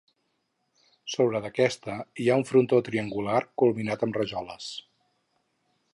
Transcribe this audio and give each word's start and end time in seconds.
Sobre 1.15 1.41
d’aquesta 1.43 1.97
hi 2.23 2.27
ha 2.33 2.39
un 2.43 2.47
frontó 2.53 2.81
triangular 2.89 3.39
culminat 3.65 4.07
amb 4.09 4.21
rajoles. 4.23 4.71